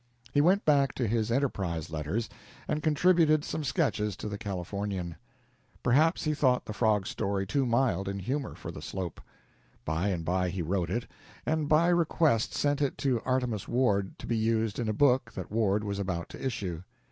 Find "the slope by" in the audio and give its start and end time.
8.71-10.07